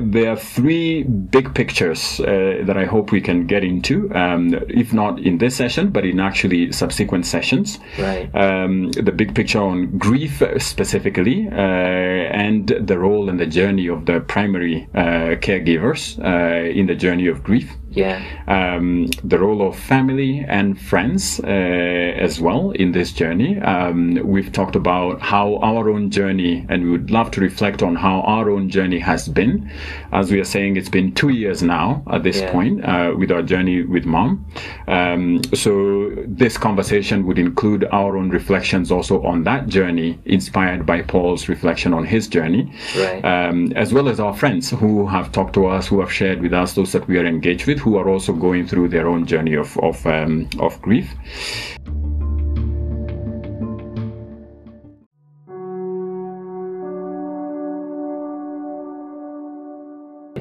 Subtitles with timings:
[0.00, 4.92] There are three big pictures uh, that I hope we can get into, um, if
[4.92, 7.78] not in this session, but in actually subsequent sessions.
[7.98, 8.34] Right.
[8.34, 14.06] Um, the big picture on grief specifically, uh, and the role and the journey of
[14.06, 17.72] the primary uh, caregivers uh, in the journey of grief.
[17.90, 18.22] Yeah.
[18.46, 23.58] Um, the role of family and friends uh, as well in this journey.
[23.60, 27.96] Um, we've talked about how our own journey, and we would love to reflect on
[27.96, 29.70] how our own journey has been.
[30.12, 32.52] As we are saying, it's been two years now at this Yeah.
[32.52, 34.44] point uh, with our journey with mom.
[34.86, 41.02] Um, so this conversation would include our own reflections also on that journey, inspired by
[41.02, 43.24] Paul's reflection on his journey Right.
[43.24, 46.52] um, as well as our friends who have talked to us, who have shared with
[46.52, 49.54] us, those that we are engaged with, who are also going through their own journey
[49.54, 51.14] of of, um, of grief.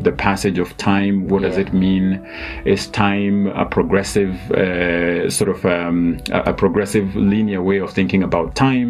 [0.07, 2.05] The passage of time, what does it mean?
[2.63, 5.97] Is time a progressive, uh, sort of um,
[6.31, 8.89] a a progressive linear way of thinking about time?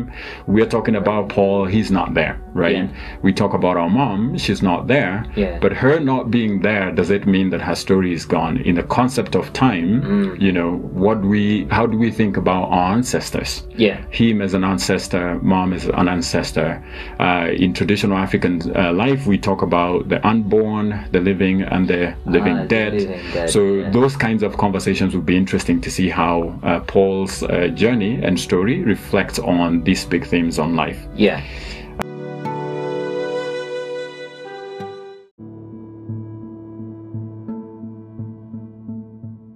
[0.54, 2.76] We are talking about Paul, he's not there, right?
[2.84, 2.90] Yeah.
[3.26, 5.26] We talk about our mom, she's not there.
[5.36, 5.58] Yeah.
[5.64, 8.58] But her not being there, does it mean that her story is gone?
[8.70, 10.40] In the concept of time, Mm.
[10.46, 10.72] you know,
[11.06, 13.52] what we, how do we think about our ancestors?
[13.86, 13.98] Yeah.
[14.12, 16.70] Him as an ancestor, mom as an ancestor.
[17.20, 22.14] Uh, in traditional African uh, life, we talk about the unborn, the living, and the
[22.26, 22.94] living Ah, the dead.
[22.94, 23.90] living dead, so yeah.
[23.90, 28.40] those kinds of conversations would be interesting to see how uh, Paul's uh, journey and
[28.40, 31.00] story reflects on these big themes on life.
[31.16, 31.42] Yeah.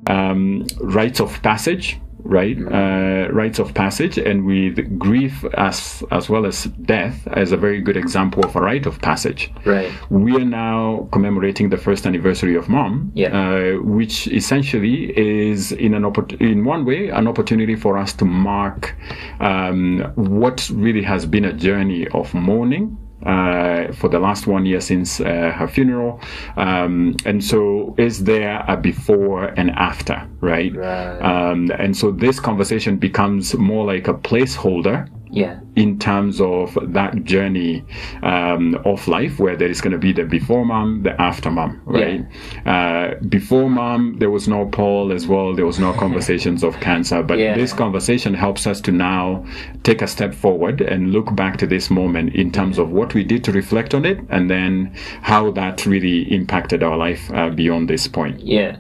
[0.08, 2.00] um, rites of passage,
[2.32, 2.58] right?
[2.58, 7.82] Uh, rites of passage, and with grief as as well as death as a very
[7.82, 9.52] good example of a rite of passage.
[9.66, 9.92] Right.
[10.10, 13.30] We are now commemorating the first anniversary of Mom, Yeah.
[13.40, 18.26] uh, which essentially is in an oppor- in one way an opportunity for us to
[18.26, 18.96] mark
[19.40, 22.98] um, what really has been a journey of mourning.
[23.24, 26.20] Uh, for the last one year since uh, her funeral,
[26.58, 30.76] um, and so is there a before and after, right?
[30.76, 31.20] Right.
[31.20, 35.60] Um, and so this conversation becomes more like a placeholder Yeah.
[35.78, 37.84] in terms of that journey
[38.24, 41.82] um, of life where there is going to be the before mom, the after mom,
[41.86, 42.26] right?
[42.66, 45.56] Uh, before mom, there was no Paul as well.
[45.56, 47.56] There was no conversations of cancer, but Yeah.
[47.56, 49.46] this conversation helps us to now
[49.84, 53.24] take a step forward and look back to this moment in terms of what we
[53.24, 57.90] did to reflect on it and then how that really impacted our life uh, beyond
[57.90, 58.40] this point.
[58.42, 58.76] Yeah.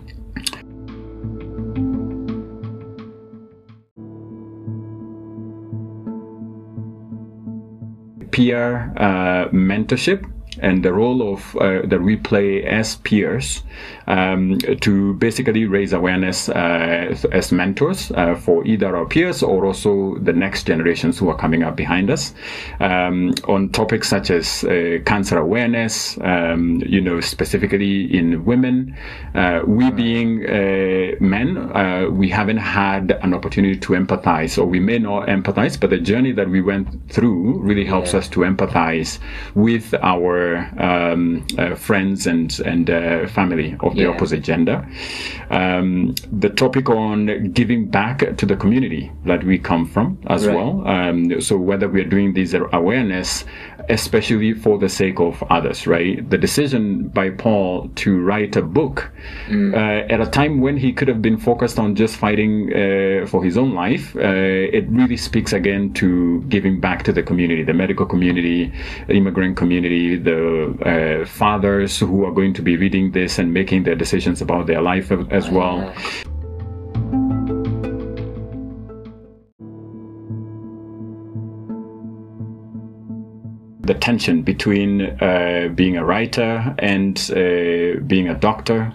[8.31, 10.25] Peer uh, mentorship
[10.59, 13.63] and the role of uh, that we play as peers
[14.07, 20.16] um, to basically raise awareness uh, as mentors uh, for either our peers or also
[20.19, 22.34] the next generations who are coming up behind us
[22.81, 28.95] um, on topics such as uh, cancer awareness, um, you know, specifically in women.
[29.33, 34.79] Uh, we being uh, men, uh, we haven't had an opportunity to empathize, or we
[34.79, 38.19] may not empathize, but the journey that we went through really helps Yeah.
[38.19, 39.19] us to empathize
[39.56, 40.41] with our
[40.88, 44.13] um, uh, friends and and uh, family of the Yeah.
[44.13, 44.78] opposite gender.
[45.59, 47.19] Um, the topic on
[47.59, 50.56] giving back to the community that we come from as Right.
[50.57, 50.72] well.
[50.96, 53.30] Um, so whether we are doing this awareness,
[53.90, 56.16] especially for the sake of others, right?
[56.34, 56.81] The decision
[57.19, 58.97] by Paul to write a book
[59.51, 63.40] uh, at a time when he could have been focused on just fighting uh, for
[63.47, 66.07] his own life, uh, it really speaks again to
[66.56, 68.72] giving back to the community, the medical community,
[69.07, 73.84] the immigrant community, the uh, fathers who are going to be reading this and making
[73.84, 75.94] their decisions about their life as well.
[83.84, 88.94] The tension between uh, being a writer and uh, being a doctor,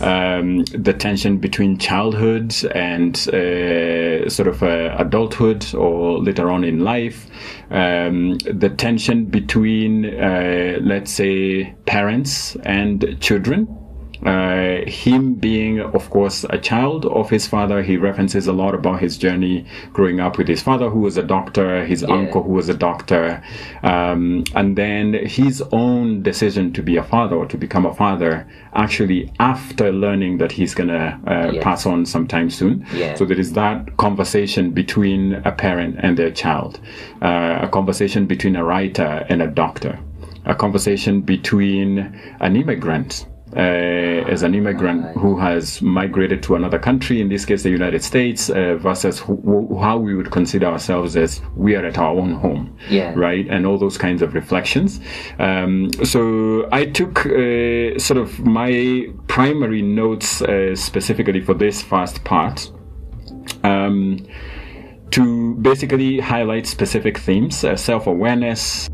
[0.00, 6.80] um, the tension between childhood and uh, sort of uh, adulthood or later on in
[6.80, 7.26] life,
[7.70, 13.85] um, the tension between, uh, let's say, parents and children.
[14.24, 19.00] Uh, him being, of course, a child of his father, he references a lot about
[19.00, 22.68] his journey growing up with his father, who was a doctor, his uncle, who was
[22.68, 23.42] a doctor,
[23.82, 28.46] um, and then his own decision to be a father or to become a father,
[28.74, 31.62] actually after learning that he's gonna uh, Yes.
[31.64, 32.84] pass on sometime soon.
[32.94, 33.14] Yeah.
[33.14, 36.80] So there is that conversation between a parent and their child,
[37.22, 39.98] uh, a conversation between a writer and a doctor.
[40.48, 41.98] a conversation between
[42.38, 47.70] an immigrant as an immigrant who has migrated to another country, in this case the
[47.70, 52.14] United States, uh, versus who, how we would consider ourselves as we are at our
[52.16, 53.12] own home, Yeah.
[53.16, 53.46] right?
[53.48, 55.00] And all those kinds of reflections.
[55.38, 62.24] Um, so I took uh, sort of my primary notes uh, specifically for this first
[62.24, 62.70] part.
[63.64, 64.26] Um,
[65.12, 68.88] to basically highlight specific themes uh, self awareness,